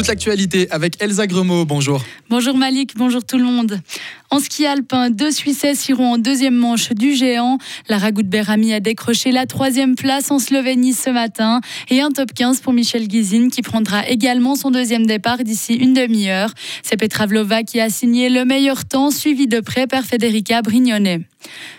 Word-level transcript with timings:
toute 0.00 0.08
l'actualité 0.08 0.66
avec 0.70 1.02
Elsa 1.02 1.26
Gremaud. 1.26 1.66
Bonjour. 1.66 2.02
Bonjour 2.30 2.56
Malik, 2.56 2.92
bonjour 2.96 3.22
tout 3.22 3.36
le 3.36 3.44
monde. 3.44 3.80
En 4.30 4.40
ski 4.40 4.64
alpin, 4.64 5.10
deux 5.10 5.30
Suissesses 5.30 5.90
iront 5.90 6.14
en 6.14 6.16
deuxième 6.16 6.54
manche 6.54 6.92
du 6.92 7.14
géant. 7.14 7.58
Lara 7.86 8.10
Berami 8.10 8.72
a 8.72 8.80
décroché 8.80 9.30
la 9.30 9.44
troisième 9.44 9.96
place 9.96 10.30
en 10.30 10.38
Slovénie 10.38 10.94
ce 10.94 11.10
matin 11.10 11.60
et 11.90 12.00
un 12.00 12.10
top 12.12 12.32
15 12.32 12.62
pour 12.62 12.72
Michel 12.72 13.08
Guizine 13.08 13.50
qui 13.50 13.60
prendra 13.60 14.08
également 14.08 14.54
son 14.54 14.70
deuxième 14.70 15.04
départ 15.04 15.44
d'ici 15.44 15.74
une 15.74 15.92
demi-heure. 15.92 16.54
C'est 16.82 16.96
Petra 16.96 17.26
Vlova 17.26 17.62
qui 17.62 17.78
a 17.78 17.90
signé 17.90 18.30
le 18.30 18.46
meilleur 18.46 18.86
temps, 18.86 19.10
suivi 19.10 19.48
de 19.48 19.60
près 19.60 19.86
par 19.86 20.04
Federica 20.04 20.62
Brignone. 20.62 21.24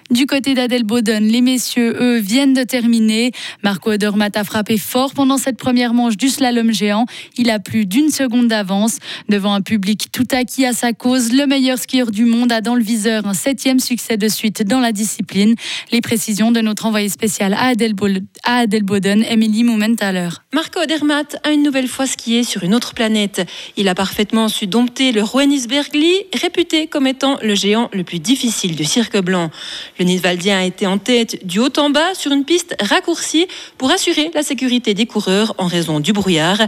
Du 0.09 0.25
côté 0.25 0.55
d'Adelboden, 0.55 1.23
les 1.23 1.39
messieurs, 1.39 1.95
eux, 1.97 2.17
viennent 2.17 2.53
de 2.53 2.63
terminer. 2.63 3.31
Marco 3.63 3.91
Odermatt 3.91 4.35
a 4.35 4.43
frappé 4.43 4.77
fort 4.77 5.13
pendant 5.13 5.37
cette 5.37 5.55
première 5.55 5.93
manche 5.93 6.17
du 6.17 6.27
slalom 6.27 6.73
géant. 6.73 7.05
Il 7.37 7.49
a 7.49 7.59
plus 7.59 7.85
d'une 7.85 8.09
seconde 8.09 8.49
d'avance. 8.49 8.97
Devant 9.29 9.53
un 9.53 9.61
public 9.61 10.09
tout 10.11 10.27
acquis 10.31 10.66
à 10.66 10.73
sa 10.73 10.91
cause, 10.91 11.31
le 11.31 11.47
meilleur 11.47 11.77
skieur 11.77 12.11
du 12.11 12.25
monde 12.25 12.52
a 12.52 12.59
dans 12.59 12.75
le 12.75 12.83
viseur 12.83 13.25
un 13.25 13.33
septième 13.33 13.79
succès 13.79 14.17
de 14.17 14.27
suite 14.27 14.63
dans 14.63 14.81
la 14.81 14.91
discipline. 14.91 15.55
Les 15.93 16.02
précisions 16.02 16.52
de 16.52 16.59
notre 16.59 16.88
envoyé 16.88 17.07
spécial 17.07 17.53
à 17.53 17.67
Adelboden, 17.67 19.23
Emily 19.23 19.63
Mumenthaler. 19.63 20.30
Marco 20.53 20.81
Odermatt 20.81 21.38
a 21.43 21.52
une 21.52 21.63
nouvelle 21.63 21.88
fois 21.88 22.05
skié 22.05 22.43
sur 22.43 22.63
une 22.63 22.75
autre 22.75 22.93
planète. 22.93 23.47
Il 23.77 23.88
a 23.88 23.95
parfaitement 23.95 24.49
su 24.49 24.67
dompter 24.67 25.13
le 25.13 25.23
Roenisbergli, 25.23 26.11
réputé 26.33 26.88
comme 26.88 27.07
étant 27.07 27.38
le 27.41 27.55
géant 27.55 27.89
le 27.93 28.03
plus 28.03 28.19
difficile 28.19 28.75
du 28.75 28.83
cirque 28.83 29.17
blanc. 29.21 29.50
Le 29.99 30.05
Nidwaldien 30.05 30.59
a 30.59 30.63
été 30.63 30.87
en 30.87 30.97
tête 30.97 31.45
du 31.45 31.59
haut 31.59 31.71
en 31.77 31.89
bas 31.89 32.13
sur 32.13 32.31
une 32.31 32.45
piste 32.45 32.75
raccourcie 32.79 33.47
pour 33.77 33.91
assurer 33.91 34.31
la 34.33 34.43
sécurité 34.43 34.93
des 34.93 35.05
coureurs 35.05 35.53
en 35.57 35.67
raison 35.67 35.99
du 35.99 36.13
brouillard. 36.13 36.59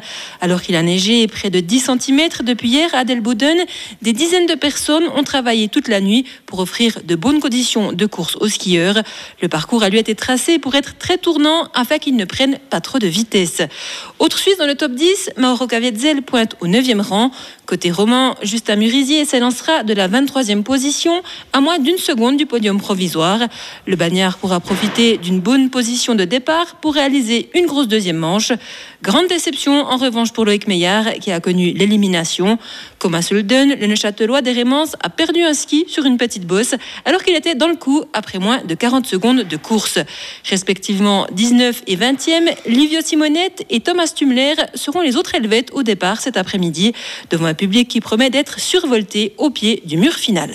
Alors 0.42 0.62
qu'il 0.62 0.76
a 0.76 0.84
neigé 0.84 1.28
près 1.28 1.50
de 1.50 1.60
10 1.60 1.90
cm 2.00 2.30
depuis 2.44 2.70
hier 2.70 2.90
à 2.94 3.04
Delboden, 3.04 3.58
des 4.02 4.14
dizaines 4.14 4.46
de 4.46 4.56
personnes 4.56 5.06
ont 5.16 5.24
travaillé 5.24 5.68
toute 5.68 5.88
la 5.88 6.02
nuit 6.02 6.26
pour 6.46 6.60
offrir 6.60 7.00
de 7.04 7.16
bonnes 7.16 7.40
conditions 7.40 7.94
de 7.94 8.06
course 8.06 8.36
aux 8.38 8.48
skieurs. 8.48 9.02
Le 9.42 9.48
parcours 9.48 9.84
a 9.84 9.90
lui 9.90 10.00
été 10.00 10.16
tracé 10.16 10.60
pour 10.60 10.76
être 10.76 10.98
très 10.98 11.18
tournant 11.18 11.68
afin 11.74 11.98
qu'ils 11.98 12.16
ne 12.16 12.26
prennent 12.26 12.60
pas 12.70 12.82
trop 12.82 13.00
de 13.00 13.08
vitesse. 13.08 13.62
Autre 14.20 14.38
Suisse 14.38 14.58
dans 14.58 14.68
le 14.68 14.76
top 14.76 14.94
10, 14.94 15.32
Mauro 15.38 15.68
Caviezel 15.68 16.22
pointe 16.22 16.56
au 16.62 16.68
9e 16.68 17.02
rang. 17.02 17.32
Côté 17.66 17.92
roman, 17.92 18.36
Justin 18.42 18.76
Murisier 18.76 19.24
s'élancera 19.24 19.84
de 19.84 19.94
la 19.94 20.10
23e 20.10 20.64
position 20.64 21.24
à 21.54 21.62
moins 21.62 21.80
d'une 21.80 21.98
seconde 21.98 22.36
du 22.36 22.46
podium 22.46 22.78
provisoire. 22.78 23.40
Le 23.88 23.96
bagnard 23.96 24.38
pourra 24.38 24.60
profiter 24.60 25.18
d'une 25.18 25.40
bonne 25.40 25.70
position 25.70 26.14
de 26.14 26.26
départ 26.26 26.76
pour 26.82 26.94
réaliser 26.94 27.50
une 27.56 27.66
grosse 27.66 27.88
deuxième 27.88 28.18
manche. 28.18 28.52
Grande 29.02 29.28
déception 29.28 29.86
en 29.86 29.96
revanche 29.96 30.34
pour 30.34 30.44
Loïc 30.44 30.68
Meillard 30.68 31.14
qui 31.22 31.32
a 31.32 31.40
connu 31.40 31.72
l'élimination. 31.72 32.58
Comme 33.00 33.16
à 33.16 33.22
Sulden, 33.22 33.78
le 33.80 33.88
Neuchâtelois 33.88 34.42
d'Hérémence 34.42 34.98
a 35.02 35.10
perdu 35.10 35.42
un 35.42 35.54
ski 35.54 35.86
sur 35.88 36.04
une 36.04 36.18
petite 36.18 36.46
bosse 36.46 36.76
alors 37.06 37.24
qu'il 37.24 37.36
était 37.36 37.56
dans 37.56 37.70
le 37.70 37.76
coup 37.76 38.04
après 38.12 38.40
moins 38.40 38.62
de 38.62 38.76
40 38.76 39.06
secondes 39.06 39.44
de 39.44 39.58
course. 39.58 40.00
Respectivement 40.50 41.28
19 41.32 41.84
et 41.88 41.96
20e, 41.96 42.54
Livio 42.66 43.00
Simonette 43.02 43.66
et 43.70 43.80
Thomas 43.80 44.12
Tumler 44.14 44.56
seront 44.76 45.00
les 45.00 45.16
autres 45.16 45.36
Helvètes 45.36 45.70
au 45.72 45.84
départ 45.84 46.20
cet 46.20 46.36
après-midi 46.36 46.92
devant 47.30 47.53
public 47.54 47.88
qui 47.88 48.02
promet 48.02 48.30
d'être 48.30 48.60
survolté 48.60 49.34
au 49.38 49.50
pied 49.50 49.82
du 49.86 49.98
mur 49.98 50.14
final. 50.14 50.52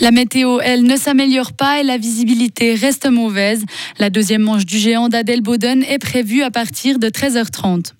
La 0.00 0.10
météo, 0.10 0.60
elle, 0.62 0.84
ne 0.84 0.96
s'améliore 0.96 1.52
pas 1.52 1.80
et 1.80 1.82
la 1.82 1.98
visibilité 1.98 2.74
reste 2.74 3.06
mauvaise. 3.06 3.64
La 3.98 4.08
deuxième 4.08 4.42
manche 4.42 4.64
du 4.64 4.78
géant 4.78 5.08
d'Adelboden 5.08 5.82
est 5.82 5.98
prévue 5.98 6.42
à 6.42 6.50
partir 6.50 6.98
de 6.98 7.08
13h30. 7.08 7.92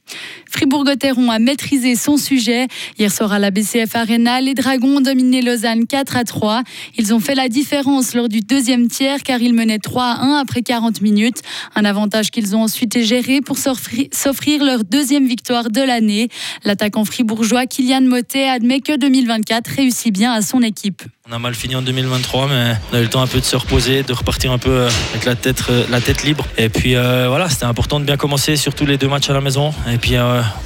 Fribourg-Gotteron 0.51 1.31
a 1.31 1.39
maîtrisé 1.39 1.95
son 1.95 2.17
sujet. 2.17 2.67
Hier 2.99 3.13
soir 3.13 3.33
à 3.33 3.39
la 3.39 3.51
BCF 3.51 3.95
Arena, 3.95 4.41
les 4.41 4.55
Dragons 4.55 4.97
ont 4.97 5.01
dominé 5.01 5.43
Lausanne 5.43 5.87
4 5.87 6.17
à 6.17 6.25
3. 6.25 6.63
Ils 6.99 7.15
ont 7.15 7.21
fait 7.21 7.35
la 7.35 7.49
différence 7.49 8.15
lors 8.15 8.29
du 8.29 8.41
deuxième 8.41 8.89
tiers 8.89 9.23
car 9.23 9.41
ils 9.41 9.55
menaient 9.55 9.79
3 9.79 10.05
à 10.05 10.23
1 10.23 10.39
après 10.39 10.63
40 10.63 11.01
minutes. 11.03 11.43
Un 11.75 11.85
avantage 11.85 12.31
qu'ils 12.31 12.57
ont 12.57 12.63
ensuite 12.63 12.99
géré 13.03 13.41
pour 13.41 13.59
s'offrir 13.59 14.65
leur 14.65 14.85
deuxième 14.85 15.27
victoire 15.27 15.71
de 15.71 15.81
l'année. 15.81 16.29
L'attaquant 16.65 17.05
fribourgeois 17.05 17.67
Kylian 17.67 18.03
Motet 18.03 18.49
admet 18.49 18.81
que 18.81 18.97
2024 18.97 19.69
réussit 19.77 20.13
bien 20.13 20.33
à 20.33 20.43
son 20.43 20.63
équipe. 20.63 21.03
On 21.31 21.33
a 21.33 21.39
mal 21.39 21.55
fini 21.55 21.77
en 21.77 21.83
2023, 21.83 22.49
mais 22.49 22.75
on 22.91 22.97
a 22.97 22.99
eu 22.99 23.03
le 23.05 23.09
temps 23.09 23.23
un 23.23 23.27
peu 23.29 23.39
de 23.39 23.45
se 23.45 23.55
reposer, 23.55 24.03
de 24.03 24.13
repartir 24.13 24.51
un 24.51 24.59
peu 24.59 24.71
euh, 24.71 24.91
avec 25.11 25.25
la 25.27 25.37
tête, 25.37 25.63
euh, 25.71 25.85
la 25.89 26.01
tête 26.01 26.25
libre. 26.25 26.45
Et 26.59 26.69
puis 26.69 26.97
euh, 26.97 27.27
voilà, 27.29 27.49
c'était 27.49 27.67
important 27.67 28.01
de 28.01 28.05
bien 28.05 28.17
commencer, 28.17 28.57
surtout 28.57 28.85
les 28.85 28.99
deux 28.99 29.07
matchs 29.07 29.31
à 29.31 29.33
la 29.33 29.41
maison. 29.41 29.73
Puis 30.01 30.17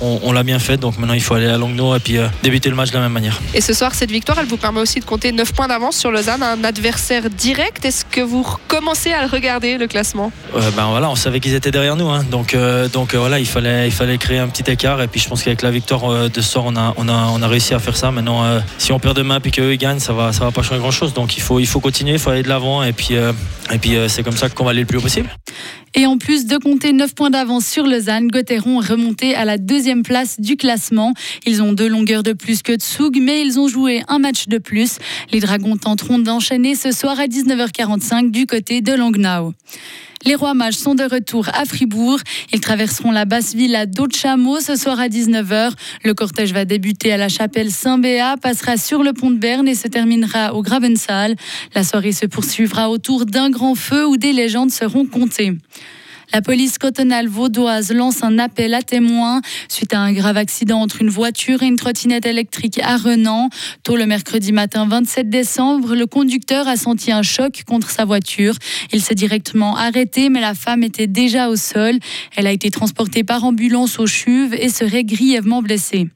on, 0.00 0.32
l'a 0.32 0.42
bien 0.42 0.58
fait, 0.58 0.76
donc 0.76 0.98
maintenant 0.98 1.14
il 1.14 1.22
faut 1.22 1.34
aller 1.34 1.46
à 1.46 1.58
Langnau 1.58 1.94
et 1.94 2.00
puis 2.00 2.16
débuter 2.42 2.70
le 2.70 2.76
match 2.76 2.90
de 2.90 2.94
la 2.94 3.02
même 3.02 3.12
manière. 3.12 3.40
Et 3.54 3.60
ce 3.60 3.72
soir, 3.72 3.94
cette 3.94 4.10
victoire, 4.10 4.38
elle 4.38 4.46
vous 4.46 4.56
permet 4.56 4.80
aussi 4.80 5.00
de 5.00 5.04
compter 5.04 5.32
9 5.32 5.52
points 5.52 5.68
d'avance 5.68 5.96
sur 5.96 6.10
Lausanne, 6.10 6.42
un 6.42 6.64
adversaire 6.64 7.30
direct. 7.30 7.84
Est-ce 7.84 8.04
que 8.04 8.20
vous 8.20 8.46
commencez 8.68 9.12
à 9.12 9.22
le 9.22 9.28
regarder, 9.28 9.78
le 9.78 9.86
classement? 9.86 10.32
Ben 10.76 10.86
voilà, 10.88 11.10
on 11.10 11.14
savait 11.14 11.40
qu'ils 11.40 11.54
étaient 11.54 11.70
derrière 11.70 11.96
nous, 11.96 12.08
hein. 12.08 12.24
donc, 12.30 12.56
donc 12.92 13.14
voilà, 13.14 13.38
il 13.38 13.46
fallait, 13.46 13.86
il 13.86 13.92
fallait 13.92 14.18
créer 14.18 14.38
un 14.38 14.48
petit 14.48 14.70
écart. 14.70 15.00
Et 15.02 15.08
puis 15.08 15.20
je 15.20 15.28
pense 15.28 15.42
qu'avec 15.42 15.62
la 15.62 15.70
victoire 15.70 16.28
de 16.28 16.40
ce 16.40 16.48
soir, 16.48 16.64
on 16.66 16.76
a, 16.76 16.94
on, 16.96 17.08
a, 17.08 17.28
on 17.32 17.42
a 17.42 17.48
réussi 17.48 17.74
à 17.74 17.78
faire 17.78 17.96
ça. 17.96 18.10
Maintenant, 18.10 18.60
si 18.78 18.92
on 18.92 18.98
perd 18.98 19.16
demain 19.16 19.40
et 19.44 19.50
qu'eux 19.50 19.72
ils 19.72 19.78
gagnent, 19.78 19.98
ça 19.98 20.12
va, 20.12 20.32
ça 20.32 20.44
va 20.44 20.50
pas 20.50 20.62
changer 20.62 20.80
grand 20.80 20.90
chose. 20.90 21.14
Donc 21.14 21.36
il 21.36 21.42
faut, 21.42 21.60
il 21.60 21.66
faut 21.66 21.80
continuer, 21.80 22.12
il 22.12 22.18
faut 22.18 22.30
aller 22.30 22.42
de 22.42 22.48
l'avant 22.48 22.82
et 22.82 22.92
puis, 22.92 23.16
euh, 23.16 23.32
et 23.72 23.78
puis 23.78 23.96
euh, 23.96 24.08
c'est 24.08 24.22
comme 24.22 24.36
ça 24.36 24.48
qu'on 24.48 24.64
va 24.64 24.70
aller 24.70 24.80
le 24.80 24.86
plus 24.86 24.98
haut 24.98 25.02
possible. 25.02 25.28
Et 25.96 26.06
en 26.06 26.18
plus 26.18 26.46
de 26.46 26.56
compter 26.56 26.92
9 26.92 27.14
points 27.14 27.30
d'avance 27.30 27.66
sur 27.66 27.86
Lausanne, 27.86 28.26
Gauthieron 28.26 28.82
est 28.82 28.86
remonté 28.86 29.34
à 29.36 29.44
la 29.44 29.58
deuxième 29.58 30.02
place 30.02 30.40
du 30.40 30.56
classement. 30.56 31.14
Ils 31.46 31.62
ont 31.62 31.72
deux 31.72 31.88
longueurs 31.88 32.24
de 32.24 32.32
plus 32.32 32.62
que 32.62 32.74
Tsug, 32.74 33.18
mais 33.20 33.42
ils 33.42 33.60
ont 33.60 33.68
joué 33.68 34.02
un 34.08 34.18
match 34.18 34.48
de 34.48 34.58
plus. 34.58 34.98
Les 35.30 35.38
Dragons 35.38 35.76
tenteront 35.76 36.18
d'enchaîner 36.18 36.74
ce 36.74 36.90
soir 36.90 37.20
à 37.20 37.26
19h45 37.26 38.32
du 38.32 38.46
côté 38.46 38.80
de 38.80 38.92
Langnau. 38.92 39.54
Les 40.26 40.34
rois 40.34 40.54
mages 40.54 40.74
sont 40.74 40.94
de 40.94 41.04
retour 41.04 41.48
à 41.52 41.66
Fribourg. 41.66 42.18
Ils 42.52 42.60
traverseront 42.60 43.10
la 43.10 43.26
basse 43.26 43.54
ville 43.54 43.76
à 43.76 43.84
ce 43.84 44.76
soir 44.76 44.98
à 44.98 45.08
19h. 45.08 45.72
Le 46.02 46.14
cortège 46.14 46.52
va 46.52 46.64
débuter 46.64 47.12
à 47.12 47.16
la 47.18 47.28
chapelle 47.28 47.70
Saint-Béat, 47.70 48.36
passera 48.38 48.78
sur 48.78 49.02
le 49.02 49.12
pont 49.12 49.30
de 49.30 49.36
Berne 49.36 49.68
et 49.68 49.74
se 49.74 49.86
terminera 49.86 50.54
au 50.54 50.62
Grabensaal. 50.62 51.36
La 51.74 51.84
soirée 51.84 52.12
se 52.12 52.26
poursuivra 52.26 52.88
autour 52.88 53.26
d'un 53.26 53.50
grand 53.50 53.74
feu 53.74 54.06
où 54.06 54.16
des 54.16 54.32
légendes 54.32 54.70
seront 54.70 55.04
comptées. 55.04 55.52
La 56.32 56.42
police 56.42 56.78
cotonale 56.78 57.28
vaudoise 57.28 57.92
lance 57.92 58.22
un 58.22 58.38
appel 58.38 58.74
à 58.74 58.82
témoins 58.82 59.40
suite 59.68 59.94
à 59.94 60.00
un 60.00 60.12
grave 60.12 60.36
accident 60.36 60.80
entre 60.80 61.02
une 61.02 61.10
voiture 61.10 61.62
et 61.62 61.66
une 61.66 61.76
trottinette 61.76 62.26
électrique 62.26 62.80
à 62.82 62.96
Renan. 62.96 63.50
Tôt 63.82 63.96
le 63.96 64.06
mercredi 64.06 64.52
matin 64.52 64.86
27 64.86 65.28
décembre, 65.28 65.94
le 65.94 66.06
conducteur 66.06 66.66
a 66.68 66.76
senti 66.76 67.12
un 67.12 67.22
choc 67.22 67.62
contre 67.66 67.90
sa 67.90 68.04
voiture. 68.04 68.54
Il 68.92 69.02
s'est 69.02 69.14
directement 69.14 69.76
arrêté, 69.76 70.28
mais 70.28 70.40
la 70.40 70.54
femme 70.54 70.82
était 70.82 71.06
déjà 71.06 71.48
au 71.48 71.56
sol. 71.56 71.98
Elle 72.36 72.46
a 72.46 72.52
été 72.52 72.70
transportée 72.70 73.24
par 73.24 73.44
ambulance 73.44 73.98
au 73.98 74.06
CHUV 74.06 74.64
et 74.64 74.68
serait 74.68 75.04
grièvement 75.04 75.62
blessée. 75.62 76.08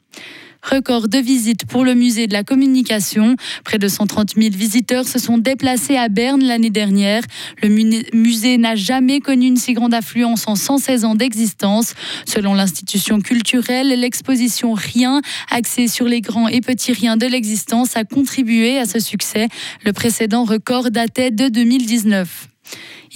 Record 0.62 1.08
de 1.08 1.19
visites 1.19 1.66
pour 1.66 1.84
le 1.84 1.94
musée 1.94 2.26
de 2.26 2.32
la 2.32 2.42
communication. 2.42 3.36
Près 3.64 3.78
de 3.78 3.88
130 3.88 4.34
000 4.36 4.48
visiteurs 4.54 5.06
se 5.06 5.19
sont 5.19 5.38
déplacés 5.38 5.96
à 5.96 6.08
Berne 6.08 6.42
l'année 6.42 6.70
dernière. 6.70 7.22
Le 7.62 7.69
musée 7.69 8.58
n'a 8.58 8.74
jamais 8.74 9.20
connu 9.20 9.46
une 9.46 9.56
si 9.56 9.72
grande 9.72 9.94
affluence 9.94 10.48
en 10.48 10.56
116 10.56 11.04
ans 11.04 11.14
d'existence. 11.14 11.94
Selon 12.26 12.54
l'institution 12.54 13.20
culturelle, 13.20 13.88
l'exposition 14.00 14.74
Rien, 14.74 15.22
axée 15.50 15.88
sur 15.88 16.06
les 16.06 16.20
grands 16.20 16.48
et 16.48 16.60
petits 16.60 16.92
riens 16.92 17.16
de 17.16 17.26
l'existence, 17.26 17.96
a 17.96 18.04
contribué 18.04 18.78
à 18.78 18.84
ce 18.84 18.98
succès. 18.98 19.48
Le 19.84 19.92
précédent 19.92 20.44
record 20.44 20.90
datait 20.90 21.30
de 21.30 21.48
2019. 21.48 22.48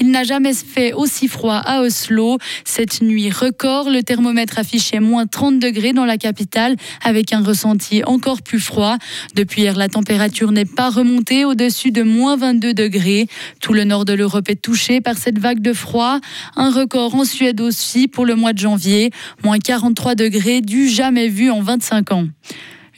Il 0.00 0.10
n'a 0.10 0.24
jamais 0.24 0.54
fait 0.54 0.92
aussi 0.92 1.28
froid 1.28 1.56
à 1.56 1.82
Oslo. 1.82 2.38
Cette 2.64 3.02
nuit 3.02 3.30
record, 3.30 3.90
le 3.90 4.02
thermomètre 4.02 4.58
affichait 4.58 5.00
moins 5.00 5.26
30 5.26 5.58
degrés 5.58 5.92
dans 5.92 6.04
la 6.04 6.16
capitale 6.16 6.76
avec 7.02 7.32
un 7.32 7.42
ressenti 7.42 8.02
encore 8.04 8.42
plus 8.42 8.60
froid. 8.60 8.96
Depuis 9.34 9.62
hier, 9.62 9.76
la 9.76 9.88
température 9.88 10.52
n'est 10.52 10.64
pas 10.64 10.90
remontée 10.90 11.44
au-dessus 11.44 11.90
de 11.90 12.02
moins 12.02 12.36
22 12.36 12.74
degrés. 12.74 13.26
Tout 13.60 13.72
le 13.72 13.84
nord 13.84 14.04
de 14.04 14.12
l'Europe 14.12 14.48
est 14.48 14.60
touché 14.60 15.00
par 15.00 15.16
cette 15.16 15.38
vague 15.38 15.60
de 15.60 15.72
froid. 15.72 16.20
Un 16.56 16.70
record 16.70 17.14
en 17.14 17.24
Suède 17.24 17.60
aussi 17.60 18.08
pour 18.08 18.26
le 18.26 18.34
mois 18.34 18.52
de 18.52 18.58
janvier, 18.58 19.10
moins 19.44 19.58
43 19.58 20.14
degrés 20.14 20.60
du 20.60 20.88
jamais 20.88 21.28
vu 21.28 21.50
en 21.50 21.60
25 21.60 22.12
ans. 22.12 22.26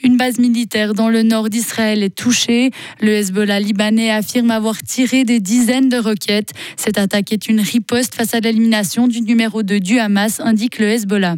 Une 0.05 0.19
base 0.19 0.39
militaire 0.39 0.93
dans 0.93 1.09
le 1.09 1.23
nord 1.23 1.49
d'Israël 1.49 2.03
est 2.03 2.15
touchée. 2.15 2.73
Le 3.01 3.12
Hezbollah 3.12 3.59
libanais 3.59 4.11
affirme 4.11 4.51
avoir 4.51 4.83
tiré 4.83 5.25
des 5.25 5.41
dizaines 5.41 5.89
de 5.89 5.97
roquettes. 5.97 6.53
Cette 6.77 6.99
attaque 6.99 7.33
est 7.33 7.49
une 7.49 7.61
riposte 7.61 8.15
face 8.15 8.35
à 8.35 8.41
l'élimination 8.41 9.09
du 9.09 9.23
numéro 9.23 9.62
2 9.62 9.81
du 9.81 9.99
Hamas, 9.99 10.41
indique 10.41 10.79
le 10.79 10.89
Hezbollah. 10.89 11.37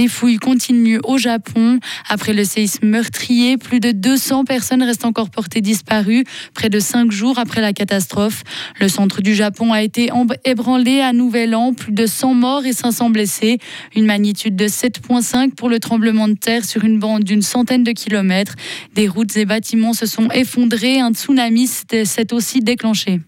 Les 0.00 0.08
fouilles 0.08 0.38
continuent 0.38 1.00
au 1.04 1.18
Japon. 1.18 1.78
Après 2.08 2.32
le 2.32 2.42
séisme 2.42 2.86
meurtrier, 2.86 3.58
plus 3.58 3.80
de 3.80 3.90
200 3.90 4.46
personnes 4.46 4.82
restent 4.82 5.04
encore 5.04 5.28
portées 5.28 5.60
disparues, 5.60 6.24
près 6.54 6.70
de 6.70 6.80
cinq 6.80 7.12
jours 7.12 7.38
après 7.38 7.60
la 7.60 7.74
catastrophe. 7.74 8.42
Le 8.80 8.88
centre 8.88 9.20
du 9.20 9.34
Japon 9.34 9.74
a 9.74 9.82
été 9.82 10.08
ébranlé 10.46 11.02
à 11.02 11.12
Nouvel 11.12 11.54
An, 11.54 11.74
plus 11.74 11.92
de 11.92 12.06
100 12.06 12.32
morts 12.32 12.64
et 12.64 12.72
500 12.72 13.10
blessés. 13.10 13.58
Une 13.94 14.06
magnitude 14.06 14.56
de 14.56 14.68
7,5 14.68 15.50
pour 15.50 15.68
le 15.68 15.78
tremblement 15.78 16.28
de 16.28 16.34
terre 16.34 16.64
sur 16.64 16.82
une 16.82 16.98
bande 16.98 17.24
d'une 17.24 17.42
centaine 17.42 17.84
de 17.84 17.92
kilomètres. 17.92 18.54
Des 18.94 19.06
routes 19.06 19.36
et 19.36 19.44
bâtiments 19.44 19.92
se 19.92 20.06
sont 20.06 20.30
effondrés. 20.30 21.00
Un 21.00 21.12
tsunami 21.12 21.66
s'est 21.66 22.32
aussi 22.32 22.60
déclenché. 22.60 23.20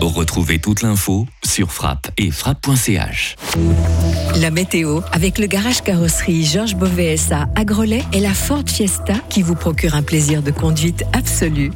Retrouvez 0.00 0.60
toute 0.60 0.82
l'info 0.82 1.26
sur 1.44 1.72
frappe 1.72 2.10
et 2.16 2.30
frappe.ch. 2.30 3.34
La 4.40 4.50
météo 4.50 5.00
avec 5.12 5.38
le 5.38 5.46
garage 5.46 5.82
carrosserie 5.82 6.44
Georges 6.44 6.76
Beauvais 6.76 7.16
à 7.32 7.64
Grelais 7.64 8.04
et 8.12 8.20
la 8.20 8.34
Ford 8.34 8.62
Fiesta 8.66 9.14
qui 9.28 9.42
vous 9.42 9.56
procure 9.56 9.94
un 9.94 10.02
plaisir 10.02 10.42
de 10.42 10.52
conduite 10.52 11.04
absolu. 11.12 11.72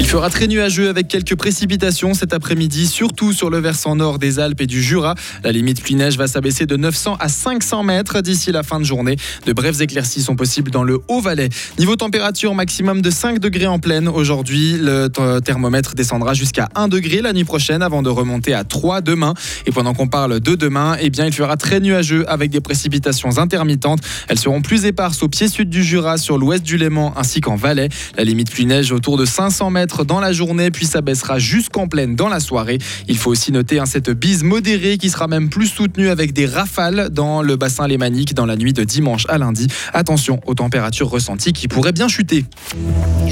Il 0.00 0.06
fera 0.06 0.30
très 0.30 0.46
nuageux 0.46 0.88
avec 0.88 1.08
quelques 1.08 1.34
précipitations 1.34 2.14
cet 2.14 2.32
après-midi, 2.32 2.86
surtout 2.86 3.32
sur 3.32 3.50
le 3.50 3.58
versant 3.58 3.96
nord 3.96 4.20
des 4.20 4.38
Alpes 4.38 4.60
et 4.60 4.66
du 4.66 4.80
Jura. 4.80 5.16
La 5.42 5.50
limite 5.50 5.82
pluie-neige 5.82 6.16
va 6.16 6.28
s'abaisser 6.28 6.66
de 6.66 6.76
900 6.76 7.16
à 7.18 7.28
500 7.28 7.82
mètres 7.82 8.20
d'ici 8.20 8.52
la 8.52 8.62
fin 8.62 8.78
de 8.78 8.84
journée. 8.84 9.16
De 9.44 9.52
brèves 9.52 9.82
éclaircies 9.82 10.22
sont 10.22 10.36
possibles 10.36 10.70
dans 10.70 10.84
le 10.84 11.00
Haut-Valais. 11.08 11.48
Niveau 11.80 11.96
température, 11.96 12.54
maximum 12.54 13.02
de 13.02 13.10
5 13.10 13.40
degrés 13.40 13.66
en 13.66 13.80
pleine. 13.80 14.06
Aujourd'hui, 14.06 14.78
le 14.78 15.08
thermomètre 15.40 15.96
descendra 15.96 16.32
jusqu'à 16.32 16.68
1 16.76 16.86
degré 16.86 17.20
la 17.20 17.32
nuit 17.32 17.44
prochaine 17.44 17.82
avant 17.82 18.02
de 18.02 18.08
remonter 18.08 18.54
à 18.54 18.62
3 18.62 19.00
demain. 19.00 19.34
Et 19.66 19.72
pendant 19.72 19.94
qu'on 19.94 20.08
parle 20.08 20.38
de 20.38 20.54
demain, 20.54 20.96
eh 21.00 21.10
bien, 21.10 21.26
il 21.26 21.32
fera 21.32 21.56
très 21.56 21.80
nuageux 21.80 22.24
avec 22.30 22.50
des 22.50 22.60
précipitations 22.60 23.38
intermittentes. 23.38 24.00
Elles 24.28 24.38
seront 24.38 24.62
plus 24.62 24.84
éparses 24.84 25.24
au 25.24 25.28
pied 25.28 25.48
sud 25.48 25.68
du 25.68 25.82
Jura, 25.82 26.18
sur 26.18 26.38
l'ouest 26.38 26.62
du 26.62 26.78
Léman 26.78 27.12
ainsi 27.16 27.40
qu'en 27.40 27.56
Valais. 27.56 27.88
La 28.16 28.22
limite 28.22 28.50
pluie-neige 28.50 28.92
autour 28.92 29.18
de 29.18 29.24
500 29.24 29.70
mètres 29.70 29.87
dans 30.04 30.20
la 30.20 30.32
journée, 30.32 30.70
puis 30.70 30.86
ça 30.86 31.00
baissera 31.00 31.38
jusqu'en 31.38 31.88
pleine 31.88 32.16
dans 32.16 32.28
la 32.28 32.40
soirée. 32.40 32.78
Il 33.08 33.18
faut 33.18 33.30
aussi 33.30 33.52
noter 33.52 33.78
hein, 33.78 33.86
cette 33.86 34.10
bise 34.10 34.42
modérée 34.42 34.98
qui 34.98 35.10
sera 35.10 35.26
même 35.26 35.48
plus 35.48 35.66
soutenue 35.66 36.08
avec 36.08 36.32
des 36.32 36.46
rafales 36.46 37.08
dans 37.10 37.42
le 37.42 37.56
bassin 37.56 37.86
lémanique 37.86 38.34
dans 38.34 38.46
la 38.46 38.56
nuit 38.56 38.72
de 38.72 38.84
dimanche 38.84 39.24
à 39.28 39.38
lundi. 39.38 39.66
Attention 39.92 40.40
aux 40.46 40.54
températures 40.54 41.10
ressenties 41.10 41.52
qui 41.52 41.68
pourraient 41.68 41.92
bien 41.92 42.08
chuter. 42.08 42.44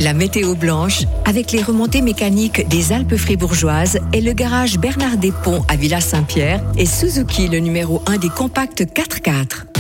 La 0.01 0.15
météo 0.15 0.55
blanche 0.55 1.05
avec 1.25 1.53
les 1.53 1.63
remontées 1.63 2.03
mécaniques 2.03 2.69
des 2.69 2.93
Alpes 2.93 3.17
fribourgeoises 3.17 3.99
et 4.13 4.21
le 4.21 4.33
garage 4.33 4.79
Bernard 4.79 5.17
Despont 5.17 5.65
à 5.69 5.77
Villa 5.77 6.01
Saint-Pierre 6.01 6.63
et 6.77 6.87
Suzuki 6.87 7.49
le 7.49 7.59
numéro 7.59 8.03
1 8.07 8.19
des 8.19 8.31
compacts 8.31 8.83
4x4. 8.83 9.76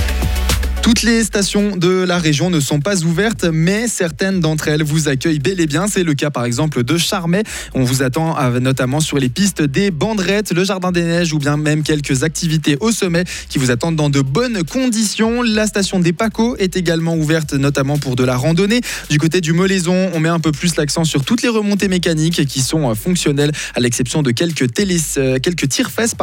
Toutes 0.86 1.02
les 1.02 1.24
stations 1.24 1.76
de 1.76 2.04
la 2.04 2.16
région 2.16 2.48
ne 2.48 2.60
sont 2.60 2.78
pas 2.78 3.02
ouvertes, 3.02 3.44
mais 3.52 3.88
certaines 3.88 4.38
d'entre 4.38 4.68
elles 4.68 4.84
vous 4.84 5.08
accueillent 5.08 5.40
bel 5.40 5.58
et 5.58 5.66
bien. 5.66 5.88
C'est 5.88 6.04
le 6.04 6.14
cas 6.14 6.30
par 6.30 6.44
exemple 6.44 6.84
de 6.84 6.96
Charmey. 6.96 7.42
On 7.74 7.82
vous 7.82 8.04
attend 8.04 8.36
notamment 8.60 9.00
sur 9.00 9.18
les 9.18 9.28
pistes 9.28 9.62
des 9.62 9.90
Banderettes, 9.90 10.52
le 10.52 10.62
Jardin 10.62 10.92
des 10.92 11.02
Neiges 11.02 11.32
ou 11.32 11.40
bien 11.40 11.56
même 11.56 11.82
quelques 11.82 12.22
activités 12.22 12.76
au 12.78 12.92
sommet 12.92 13.24
qui 13.48 13.58
vous 13.58 13.72
attendent 13.72 13.96
dans 13.96 14.10
de 14.10 14.20
bonnes 14.20 14.62
conditions. 14.62 15.42
La 15.42 15.66
station 15.66 15.98
des 15.98 16.12
Paco 16.12 16.54
est 16.56 16.76
également 16.76 17.16
ouverte 17.16 17.54
notamment 17.54 17.98
pour 17.98 18.14
de 18.14 18.22
la 18.22 18.36
randonnée. 18.36 18.80
Du 19.10 19.18
côté 19.18 19.40
du 19.40 19.52
Molaison, 19.54 20.12
on 20.14 20.20
met 20.20 20.28
un 20.28 20.38
peu 20.38 20.52
plus 20.52 20.76
l'accent 20.76 21.02
sur 21.02 21.24
toutes 21.24 21.42
les 21.42 21.48
remontées 21.48 21.88
mécaniques 21.88 22.46
qui 22.46 22.60
sont 22.60 22.88
euh, 22.88 22.94
fonctionnelles 22.94 23.50
à 23.74 23.80
l'exception 23.80 24.22
de 24.22 24.30
quelques, 24.30 24.72
télé, 24.72 24.98
euh, 25.18 25.40
quelques 25.40 25.68
tire-fesses. 25.68 26.14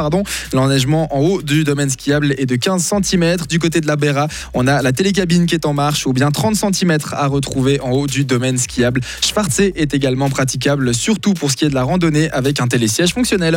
L'enneigement 0.54 1.14
en 1.14 1.20
haut 1.20 1.42
du 1.42 1.66
domaine 1.66 1.90
skiable 1.90 2.34
est 2.38 2.46
de 2.46 2.56
15 2.56 2.94
cm. 3.04 3.36
Du 3.50 3.60
côté 3.60 3.82
de 3.82 3.88
la 3.88 3.98
Béra, 3.98 4.30
on 4.54 4.68
a 4.68 4.82
la 4.82 4.92
télécabine 4.92 5.46
qui 5.46 5.56
est 5.56 5.66
en 5.66 5.74
marche 5.74 6.06
ou 6.06 6.14
bien 6.14 6.32
30 6.32 6.56
cm 6.56 6.98
à 7.12 7.28
retrouver 7.28 7.80
en 7.82 7.92
haut 7.92 8.08
du 8.08 8.26
domaine 8.26 8.58
skiable. 8.58 9.02
Schwarzé 9.22 9.74
est 9.76 9.94
également 9.94 10.30
praticable, 10.30 10.94
surtout 10.94 11.34
pour 11.34 11.52
ce 11.52 11.58
qui 11.58 11.66
est 11.66 11.70
de 11.70 11.76
la 11.76 11.84
randonnée 11.84 12.30
avec 12.32 12.62
un 12.62 12.68
télésiège 12.68 13.14
fonctionnel. 13.14 13.52